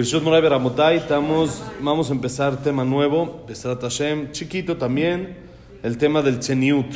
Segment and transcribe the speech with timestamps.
[0.00, 5.36] Estamos, vamos a empezar tema nuevo, Besrat Hashem, chiquito también,
[5.82, 6.86] el tema del Cheniut,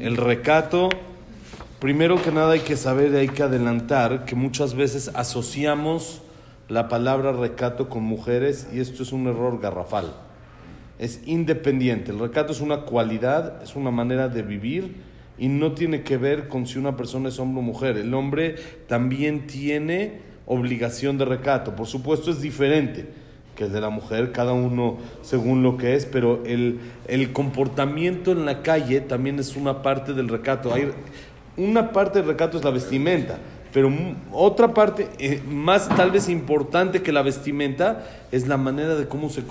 [0.00, 0.88] el recato.
[1.80, 6.22] Primero que nada hay que saber, hay que adelantar que muchas veces asociamos
[6.70, 10.14] la palabra recato con mujeres y esto es un error garrafal.
[10.98, 14.96] Es independiente, el recato es una cualidad, es una manera de vivir
[15.36, 17.98] y no tiene que ver con si una persona es hombre o mujer.
[17.98, 18.54] El hombre
[18.88, 21.76] también tiene obligación de recato.
[21.76, 23.06] Por supuesto es diferente
[23.56, 28.32] que el de la mujer, cada uno según lo que es, pero el, el comportamiento
[28.32, 30.72] en la calle también es una parte del recato.
[30.72, 30.92] Hay,
[31.56, 33.38] una parte del recato es la vestimenta,
[33.72, 33.90] pero
[34.30, 39.30] otra parte eh, más tal vez importante que la vestimenta es la manera de cómo
[39.30, 39.42] se,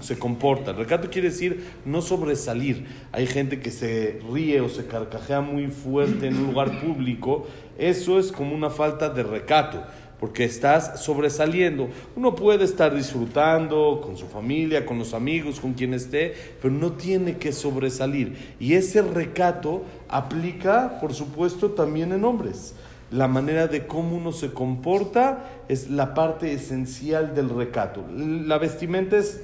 [0.00, 0.72] se comporta.
[0.72, 2.86] El recato quiere decir no sobresalir.
[3.12, 7.46] Hay gente que se ríe o se carcajea muy fuerte en un lugar público.
[7.78, 9.82] Eso es como una falta de recato
[10.22, 11.88] porque estás sobresaliendo.
[12.14, 16.92] Uno puede estar disfrutando con su familia, con los amigos, con quien esté, pero no
[16.92, 18.54] tiene que sobresalir.
[18.60, 22.76] Y ese recato aplica, por supuesto, también en hombres.
[23.10, 28.04] La manera de cómo uno se comporta es la parte esencial del recato.
[28.14, 29.42] La vestimenta es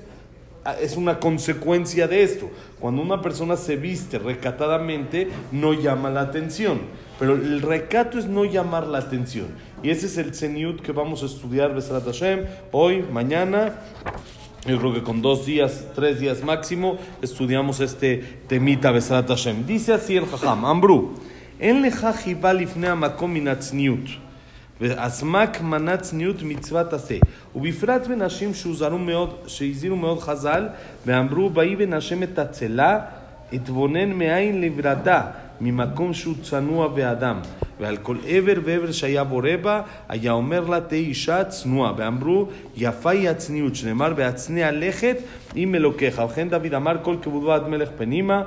[0.74, 2.50] es una consecuencia de esto.
[2.80, 6.80] Cuando una persona se viste recatadamente, no llama la atención.
[7.18, 9.46] Pero el recato es no llamar la atención.
[9.82, 13.80] Y ese es el Zeniut que vamos a estudiar, Besrat Hashem, hoy, mañana.
[14.66, 19.66] Yo creo que con dos días, tres días máximo, estudiamos este temita Besrat Hashem.
[19.66, 21.14] Dice así el Jajam, Ambru,
[21.58, 22.88] en lecha ifne
[24.80, 27.14] והסמ"ק מנה צניעות מצוות עשה,
[27.56, 30.68] ובפרט בנשים שהוזהרו מאוד, שהזהירו מאוד חז"ל,
[31.06, 33.00] ואמרו, באי בנשם את הצלה,
[33.54, 35.22] אתבונן מאין לברדה,
[35.60, 37.40] ממקום שהוא צנוע ואדם.
[37.80, 41.92] ועל כל עבר ועבר שהיה בורא בה, היה אומר לה, תהי אישה צנועה.
[41.96, 45.16] ואמרו, יפה היא הצניעות, שנאמר, בהצנע לכת
[45.54, 46.22] עם אלוקיך.
[46.30, 48.42] וכן דוד אמר, כל כבודו עד מלך פנימה,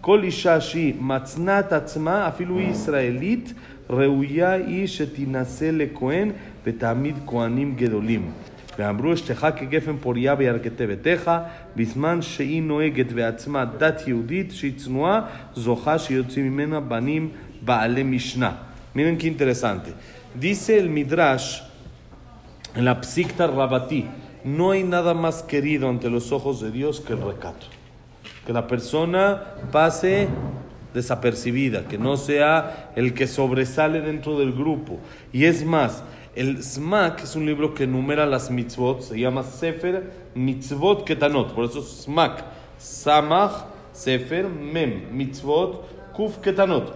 [0.00, 3.52] כל אישה שהיא מצנה את עצמה, אפילו היא ישראלית,
[3.90, 6.30] ראויה היא שתינשא לכהן
[6.64, 8.30] ותעמיד כהנים גדולים.
[8.78, 11.30] ואמרו אשתך כגפן פוריה בירכתי ביתך,
[11.76, 15.20] בזמן שהיא נוהגת בעצמה דת יהודית שהיא צנועה,
[15.54, 17.28] זוכה שיוצאים ממנה בנים
[17.62, 18.52] בעלי משנה.
[18.96, 19.92] Miren qué interesante.
[20.34, 21.60] Dice el Midrash,
[22.74, 24.06] en la psicta rabatí,
[24.42, 27.66] no hay nada más querido ante los ojos de Dios que el recato.
[28.45, 30.27] Que la persona pase
[30.93, 34.99] desapercibida, que no sea el que sobresale dentro del grupo.
[35.31, 36.03] Y es más,
[36.35, 41.65] el Smak es un libro que enumera las mitzvot, se llama Sefer Mitzvot Ketanot, por
[41.65, 42.43] eso es Smak,
[42.77, 46.93] Samach, Sefer, Mem, Mitzvot, Kuf Ketanot.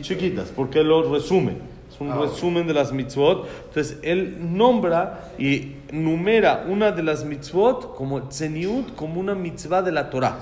[0.00, 1.52] Chiquitas, porque lo resume.
[1.88, 3.46] Es un ah, resumen de las mitzvot.
[3.68, 9.92] Entonces, él nombra y numera una de las mitzvot como Tzeniut, como una mitzvah de
[9.92, 10.36] la Torah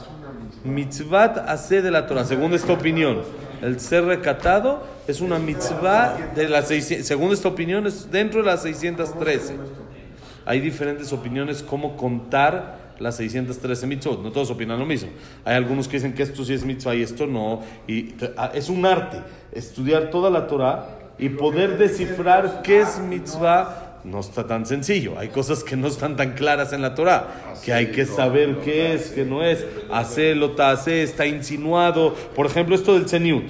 [0.64, 3.22] mitzvat hace de la Torah, según esta opinión.
[3.60, 8.46] El ser recatado es una mitzvah de las 600, según esta opinión, es dentro de
[8.46, 9.56] las 613.
[10.44, 14.22] Hay diferentes opiniones cómo contar las 613 mitzvot.
[14.22, 15.10] No todos opinan lo mismo.
[15.44, 17.62] Hay algunos que dicen que esto sí es mitzvah y esto no.
[17.86, 19.18] Y ah, es un arte
[19.52, 25.18] estudiar toda la Torah y poder descifrar qué es mitzvah no está tan sencillo.
[25.18, 28.94] Hay cosas que no están tan claras en la Torah, que hay que saber qué
[28.94, 29.64] es, qué no es.
[29.90, 32.14] Hacerlo, hace, está insinuado.
[32.34, 33.44] Por ejemplo, esto del Zeniut.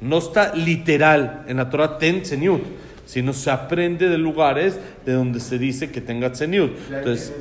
[0.00, 2.62] No está literal en la Torah ten Zeniut,
[3.06, 6.72] sino se aprende de lugares de donde se dice que tenga Zeniut.
[6.90, 7.32] Entonces,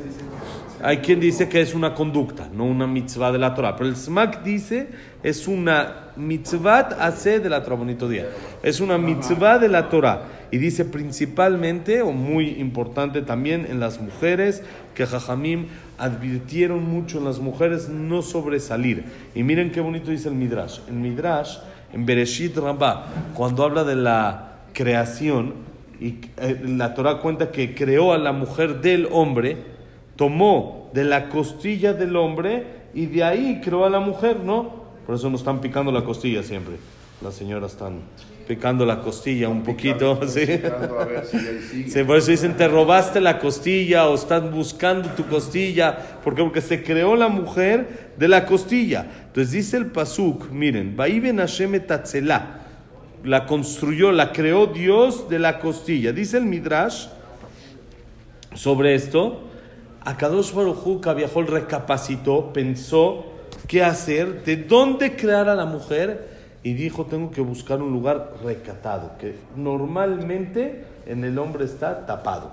[0.84, 3.76] hay quien dice que es una conducta, no una mitzvah de la Torah.
[3.76, 4.90] Pero el Smak dice
[5.24, 7.76] es una mitzvah hace de la Torah.
[7.76, 8.28] Bonito día.
[8.64, 10.24] Es una mitzvah de la Torah.
[10.52, 14.64] Y dice principalmente, o muy importante también, en las mujeres,
[14.96, 19.06] que Jajamim advirtieron mucho en las mujeres no sobresalir.
[19.34, 20.80] Y miren qué bonito dice el Midrash.
[20.88, 21.58] El Midrash,
[21.94, 25.54] en Bereshit Rabbah, cuando habla de la creación,
[26.02, 29.58] y eh, la Torah cuenta que creó a la mujer del hombre,
[30.22, 32.64] tomó de la costilla del hombre
[32.94, 34.84] y de ahí creó a la mujer, ¿no?
[35.04, 36.76] Por eso nos están picando la costilla siempre.
[37.24, 38.02] Las señoras están
[38.48, 40.20] picando la costilla un poquito.
[40.28, 42.04] ¿sí?
[42.06, 46.20] por eso dicen, te robaste la costilla o están buscando tu costilla.
[46.24, 46.44] ¿Por qué?
[46.44, 49.08] Porque se creó la mujer de la costilla.
[49.26, 51.82] Entonces dice el Pasuk, miren, Baiben Hashem
[53.24, 56.12] la construyó, la creó Dios de la costilla.
[56.12, 57.08] Dice el Midrash
[58.54, 59.48] sobre esto,
[60.04, 63.26] Akadosh Baruchu Kaviahol recapacitó, pensó
[63.68, 66.30] qué hacer, de dónde crear a la mujer
[66.64, 72.52] y dijo, tengo que buscar un lugar recatado, que normalmente en el hombre está tapado,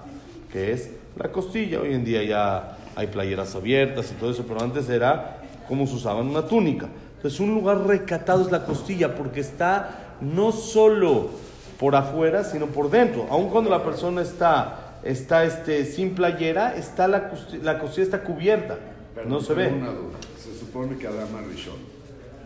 [0.52, 1.80] que es la costilla.
[1.80, 5.94] Hoy en día ya hay playeras abiertas y todo eso, pero antes era como se
[5.94, 6.88] usaban una túnica.
[7.16, 11.30] Entonces un lugar recatado es la costilla porque está no solo
[11.78, 13.26] por afuera, sino por dentro.
[13.30, 18.20] Aun cuando la persona está, está este, sin playera, está la, costilla, la costilla está
[18.22, 18.78] cubierta.
[19.14, 19.68] Pero no se ve.
[19.68, 20.18] Una duda.
[20.42, 21.76] Se supone que Adán Rishon,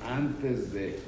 [0.09, 0.99] antes de.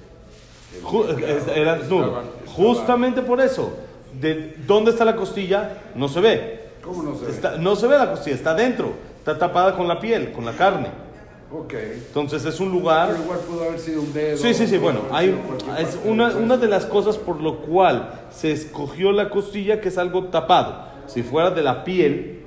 [0.83, 2.23] Ju- era desnudo.
[2.47, 3.73] Justamente por eso.
[4.21, 5.79] De, ¿Dónde está la costilla?
[5.95, 6.65] No se ve.
[6.83, 7.59] ¿Cómo no se ve?
[7.59, 8.93] No se ve la costilla, está dentro.
[9.19, 10.89] Está tapada con la piel, con la carne.
[11.51, 11.73] Ok.
[12.09, 13.09] Entonces es un lugar...
[13.11, 14.37] Pero igual pudo haber sido un dedo.
[14.37, 15.35] Sí, sí, sí, bueno, hay,
[15.79, 19.97] es una, una de las cosas por lo cual se escogió la costilla que es
[19.99, 20.94] algo tapado.
[21.07, 22.41] Si fuera de la piel,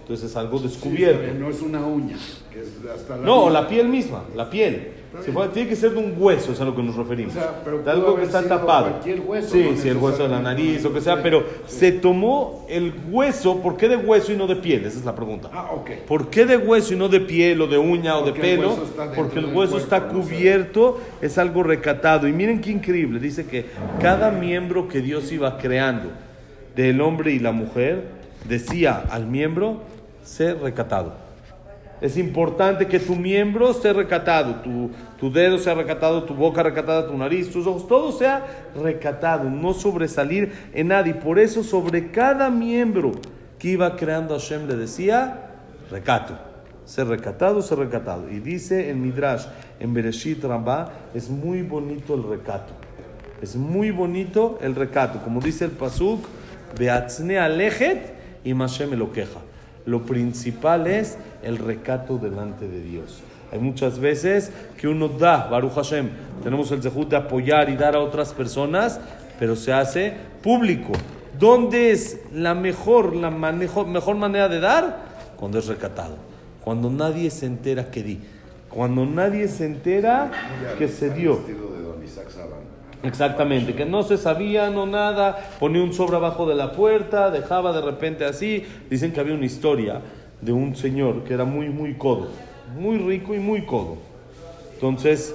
[0.00, 1.22] entonces es algo Sí, está descubierto.
[1.22, 2.16] bien, no es una uña,
[2.52, 3.60] que es hasta la No, misma.
[3.60, 4.92] la piel misma, la piel.
[5.24, 7.34] Si fuera- tiene que ser de un hueso, es a lo que nos referimos.
[7.34, 8.90] O sea, pero de algo que está tapado.
[8.90, 11.42] cualquier hueso, sí, no sí, el hueso de la nariz, o que sea, Sí, pero
[11.66, 11.78] sí.
[11.78, 14.84] se tomó el hueso, ¿por qué de hueso y no de piel?
[14.84, 15.48] Esa es la pregunta.
[15.54, 15.90] Ah, ok.
[16.06, 18.58] ¿Por qué de hueso y no de piel o de uña o de Porque el
[18.58, 18.68] pelo?
[18.72, 20.36] hueso está Porque el hueso cuerpo, está no se ve.
[20.36, 22.28] cubierto, es algo recatado.
[22.28, 23.64] Y miren qué increíble, dice que
[24.02, 26.10] cada miembro que Dios iba creando
[26.76, 28.04] del hombre y la mujer,
[28.46, 29.82] decía al miembro,
[30.22, 31.14] ser recatado.
[32.02, 37.06] Es importante que tu miembro esté recatado, tu, tu dedo sea recatado, tu boca recatada,
[37.06, 38.44] tu nariz, tus ojos, todo sea
[38.80, 41.08] recatado, no sobresalir en nada.
[41.08, 43.12] Y por eso sobre cada miembro
[43.58, 45.52] que iba creando Hashem le decía,
[45.90, 46.34] recato.
[46.84, 48.30] Ser recatado, ser recatado.
[48.30, 49.46] Y dice en Midrash,
[49.80, 52.74] en Bereshit Rambá, es muy bonito el recato.
[53.40, 55.20] Es muy bonito el recato.
[55.22, 56.24] Como dice el Pasuk,
[56.78, 58.12] Beatzne Alejet
[58.44, 59.40] y Mashem me lo queja.
[59.84, 63.20] Lo principal es el recato delante de Dios.
[63.52, 66.08] Hay muchas veces que uno da, Baruch Hashem,
[66.42, 68.98] tenemos el zehut de apoyar y dar a otras personas,
[69.38, 70.92] pero se hace público.
[71.38, 74.98] ¿Dónde es la mejor, la manejo- mejor manera de dar?
[75.36, 76.16] Cuando es recatado.
[76.64, 78.20] Cuando nadie se entera que di.
[78.68, 80.30] Cuando nadie se entera
[80.78, 81.38] que se dio.
[83.02, 87.72] Exactamente, que no se sabía, no nada, ponía un sobre abajo de la puerta, dejaba
[87.72, 88.64] de repente así.
[88.90, 90.00] Dicen que había una historia
[90.40, 92.28] de un señor que era muy, muy codo,
[92.78, 93.96] muy rico y muy codo.
[94.74, 95.34] Entonces,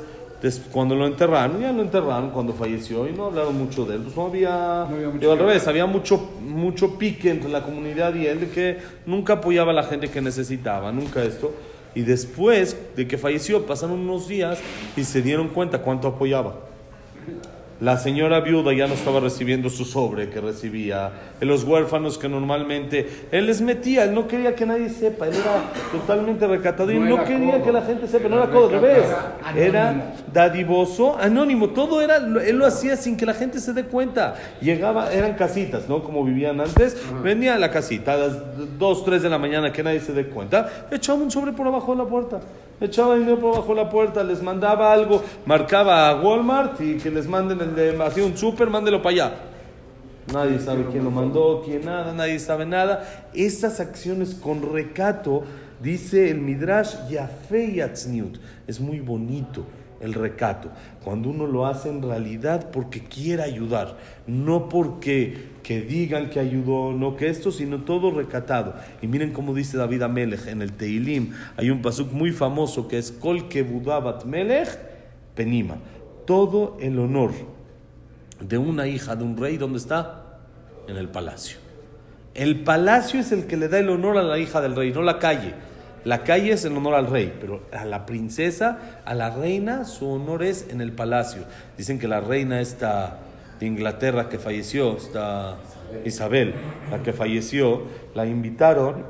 [0.72, 4.16] cuando lo enterraron, ya lo enterraron cuando falleció y no hablaron mucho de él, pues
[4.16, 8.26] no había, No había mucho al revés, había mucho, mucho pique entre la comunidad y
[8.26, 11.54] él de que nunca apoyaba a la gente que necesitaba, nunca esto.
[11.94, 14.60] Y después de que falleció, pasaron unos días
[14.96, 16.71] y se dieron cuenta cuánto apoyaba.
[17.82, 21.14] La señora viuda ya no estaba recibiendo su sobre que recibía.
[21.40, 25.64] Los huérfanos que normalmente él les metía, él no quería que nadie sepa, él era
[25.92, 28.72] totalmente recatado y No quería codo, que la gente sepa, no era era codo, al
[28.74, 29.06] revés.
[29.56, 34.36] Era dadivoso, anónimo, todo era, él lo hacía sin que la gente se dé cuenta.
[34.62, 36.04] Llegaba, eran casitas, ¿no?
[36.04, 39.82] Como vivían antes, venía a la casita a las 2, 3 de la mañana que
[39.82, 42.42] nadie se dé cuenta, echaba un sobre por abajo de la puerta.
[42.82, 47.12] Echaba dinero por abajo de la puerta, les mandaba algo, marcaba a Walmart y que
[47.12, 49.36] les manden el de, hacía un súper, mándelo para allá.
[50.32, 53.30] Nadie sabe quién lo mandó, quién nada, nadie sabe nada.
[53.34, 55.44] Estas acciones con recato,
[55.82, 58.38] dice el Midrash, Yafe Yatzniut.
[58.68, 59.66] Es muy bonito
[60.00, 60.70] el recato.
[61.04, 63.98] Cuando uno lo hace en realidad porque quiere ayudar,
[64.28, 68.76] no porque que digan que ayudó, no que esto, sino todo recatado.
[69.02, 71.34] Y miren cómo dice David Amelech en el Teilim.
[71.58, 74.70] Hay un pasuk muy famoso que es Kol Kebudabat Melech
[75.36, 75.78] Penima.
[76.26, 77.32] Todo el honor
[78.42, 80.24] de una hija de un rey, ¿dónde está?
[80.88, 81.58] En el palacio.
[82.34, 85.02] El palacio es el que le da el honor a la hija del rey, no
[85.02, 85.54] la calle.
[86.04, 90.10] La calle es en honor al rey, pero a la princesa, a la reina, su
[90.10, 91.44] honor es en el palacio.
[91.78, 93.20] Dicen que la reina esta
[93.60, 95.58] de Inglaterra que falleció, esta
[96.04, 96.56] Isabel,
[96.90, 97.84] la que falleció,
[98.16, 99.06] la invitaron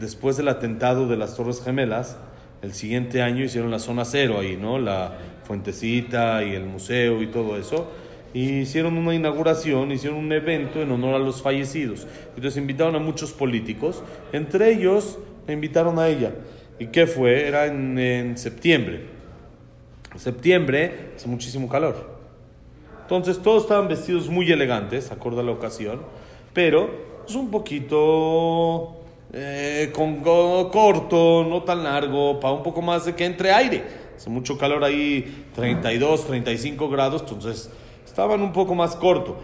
[0.00, 2.16] después del atentado de las Torres Gemelas,
[2.62, 4.78] el siguiente año hicieron la zona cero ahí, ¿no?
[4.78, 5.12] La
[5.44, 7.90] fuentecita y el museo y todo eso.
[8.34, 12.06] Hicieron una inauguración, hicieron un evento en honor a los fallecidos.
[12.34, 16.32] Entonces invitaron a muchos políticos, entre ellos me invitaron a ella.
[16.78, 17.46] ¿Y qué fue?
[17.46, 19.06] Era en, en septiembre.
[20.12, 22.18] En septiembre hace muchísimo calor.
[23.02, 26.00] Entonces todos estaban vestidos muy elegantes, acorde a la ocasión,
[26.54, 26.90] pero
[27.28, 29.01] es un poquito
[29.32, 33.82] eh, con corto, no tan largo, para un poco más de que entre aire.
[34.16, 37.70] Hace mucho calor ahí, 32, 35 grados, entonces
[38.04, 39.38] estaban un poco más corto.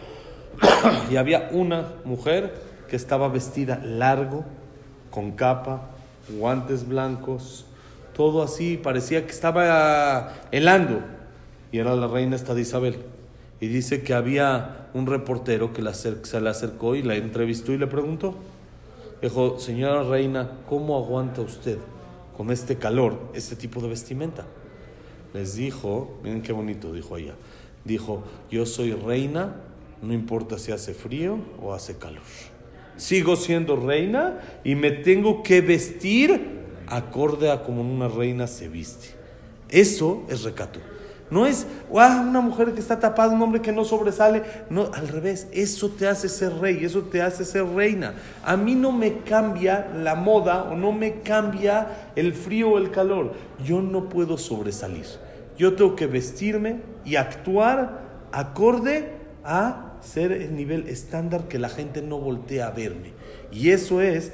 [1.11, 2.55] y había una mujer
[2.89, 4.45] que estaba vestida largo,
[5.11, 5.89] con capa,
[6.29, 7.65] guantes blancos,
[8.15, 11.01] todo así, parecía que estaba helando.
[11.73, 12.99] Y era la reina esta de Isabel.
[13.61, 17.87] Y dice que había un reportero que se le acercó y la entrevistó y le
[17.87, 18.35] preguntó.
[19.21, 21.79] Dijo, señora reina, ¿cómo aguanta usted
[22.37, 24.47] con este calor este tipo de vestimenta?
[25.35, 27.35] Les dijo, miren qué bonito dijo ella,
[27.85, 29.57] dijo, yo soy reina,
[30.03, 32.23] no importa si hace frío o hace calor.
[32.97, 39.09] Sigo siendo reina y me tengo que vestir acorde a como una reina se viste.
[39.69, 40.81] Eso es recato.
[41.31, 44.43] No es una mujer que está tapada, un hombre que no sobresale.
[44.71, 48.15] No, al revés, eso te hace ser rey, eso te hace ser reina.
[48.45, 52.91] A mí no me cambia la moda o no me cambia el frío o el
[52.91, 53.35] calor.
[53.65, 55.07] Yo no puedo sobresalir.
[55.59, 58.01] Yo tengo que vestirme y actuar
[58.33, 59.13] acorde
[59.45, 63.13] a ser el nivel estándar que la gente no voltea a verme.
[63.51, 64.33] Y eso es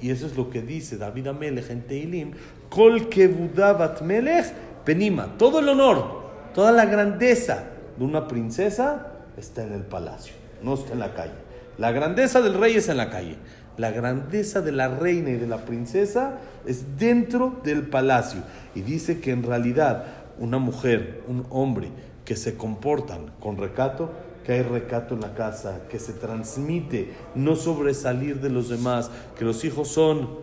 [0.00, 2.32] y eso es lo que dice David Amelech en Teilim,
[2.68, 4.46] Kol kevudavat melech
[4.88, 5.34] penima.
[5.36, 6.22] Todo el honor,
[6.54, 7.64] toda la grandeza
[7.98, 11.34] de una princesa está en el palacio, no está en la calle.
[11.76, 13.36] La grandeza del rey es en la calle.
[13.76, 18.40] La grandeza de la reina y de la princesa es dentro del palacio.
[18.74, 20.06] Y dice que en realidad
[20.38, 21.90] una mujer, un hombre
[22.24, 24.10] que se comportan con recato,
[24.42, 29.44] que hay recato en la casa, que se transmite, no sobresalir de los demás, que
[29.44, 30.38] los hijos son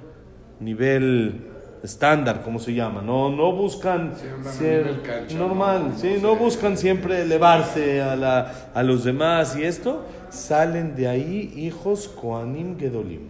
[0.60, 1.55] nivel
[1.86, 4.14] estándar, como se llama, no, no buscan
[4.44, 5.02] ser
[5.38, 6.18] normal, ¿sí?
[6.22, 12.08] no buscan siempre elevarse a, la, a los demás y esto, salen de ahí hijos
[12.08, 13.30] Koanim Gedolim.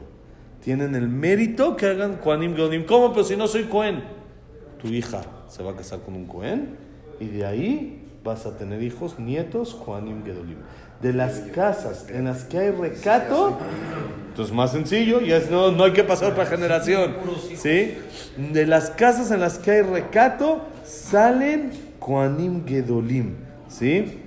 [0.63, 2.85] Tienen el mérito que hagan Koanim Gedolim.
[2.85, 3.11] ¿Cómo?
[3.11, 4.03] Pero si no soy Cohen.
[4.81, 6.75] Tu hija se va a casar con un Cohen
[7.19, 10.57] y de ahí vas a tener hijos, nietos, Koanim Gedolim.
[11.01, 13.57] De las casas en las que hay recato,
[14.29, 17.15] entonces más sencillo, ya no, no hay que pasar para generación.
[17.55, 17.95] ¿sí?
[18.35, 23.35] De las casas en las que hay recato, salen Koanim Gedolim.
[23.69, 24.21] ¿sí?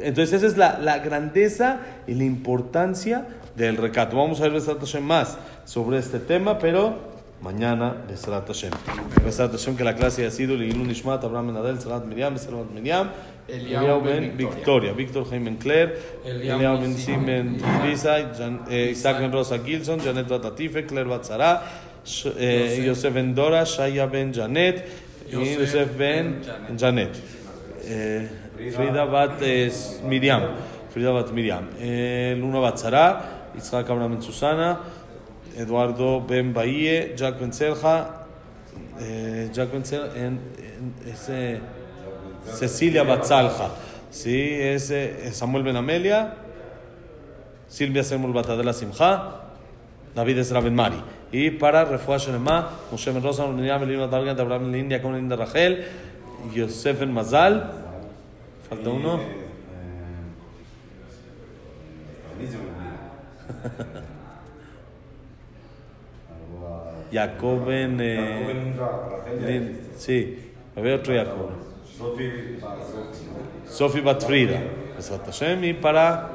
[0.00, 1.78] Entonces esa es la, la, grandeza
[2.08, 4.16] y la importancia del recato.
[4.16, 4.60] Vamos a ver
[5.00, 6.98] más sobre este tema, pero
[7.42, 8.72] mañana, Besrat Hashem.
[9.24, 13.10] Besrat Hashem, que la clase ha sido Lilun Nishmat, Abraham Nadel, Salat Miriam, Salat Miriam,
[13.48, 18.18] Eliao Ben Victoria, Víctor Jaime Claire, Eliao Ben Simen Lisa,
[18.70, 21.62] Isaac Ben Rosa Gilson, Janet Batatife, Claire Batzara,
[22.04, 23.12] Yosef.
[23.12, 24.84] Ben Dora, Shaya Ben Janet,
[25.30, 26.42] Yosef Ben
[26.76, 27.16] Janet.
[28.74, 29.40] Frida Bat
[30.04, 30.42] Miriam,
[30.90, 31.68] Frida Bat Miriam,
[32.40, 33.22] Luna Batzara,
[33.56, 34.80] Isaac Abraham Ben Susana,
[35.56, 38.26] Eduardo Ben Bahie, Jack Ben Serja,
[39.00, 40.40] eh, Jack Ben Serja, en,
[41.06, 41.60] ese,
[42.52, 43.70] Cecilia Batzalja,
[44.10, 44.52] ¿sí?
[44.52, 46.34] ese, Samuel Ben Amelia,
[47.68, 49.40] Silvia Semul Batadela Simcha,
[50.14, 51.00] David Ezra Ben Mari.
[51.30, 55.36] Y para Refuah Shenema, Moshe Ben Rosa, Miriam Melina Dalgan, Abraham Ben India, con Linda
[55.36, 55.84] Rachel,
[56.54, 57.70] Yosef Ben Mazal,
[58.68, 59.20] falta uno.
[67.12, 67.98] Jacob ben...
[68.00, 71.50] Eh, sí, había otro Jacob.
[73.66, 74.60] Sofi Batfrida.
[75.62, 76.34] Y para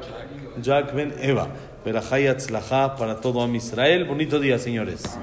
[0.60, 1.48] Jack ben Eva.
[1.84, 4.04] Verajay Atzlaja para todo Am Israel.
[4.04, 5.18] Bonito día, señores.